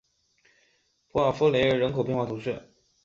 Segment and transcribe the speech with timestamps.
[1.09, 2.59] 普瓦夫雷人口变化图示